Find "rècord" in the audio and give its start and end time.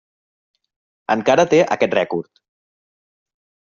1.99-2.43